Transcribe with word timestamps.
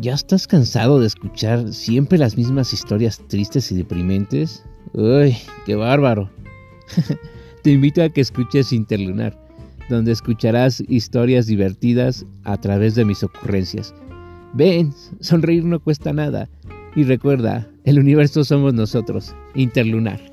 ¿Ya 0.00 0.14
estás 0.14 0.46
cansado 0.46 1.00
de 1.00 1.06
escuchar 1.06 1.72
siempre 1.72 2.18
las 2.18 2.36
mismas 2.36 2.72
historias 2.72 3.20
tristes 3.28 3.70
y 3.70 3.76
deprimentes? 3.76 4.64
¡Uy, 4.94 5.36
qué 5.66 5.74
bárbaro! 5.74 6.30
Te 7.62 7.72
invito 7.72 8.02
a 8.02 8.08
que 8.08 8.22
escuches 8.22 8.72
Interlunar, 8.72 9.38
donde 9.90 10.12
escucharás 10.12 10.82
historias 10.88 11.46
divertidas 11.46 12.24
a 12.44 12.56
través 12.58 12.94
de 12.94 13.04
mis 13.04 13.22
ocurrencias. 13.22 13.94
Ven, 14.54 14.94
sonreír 15.20 15.64
no 15.64 15.78
cuesta 15.78 16.12
nada. 16.12 16.48
Y 16.96 17.04
recuerda, 17.04 17.68
el 17.84 17.98
universo 17.98 18.44
somos 18.44 18.74
nosotros, 18.74 19.34
Interlunar. 19.54 20.31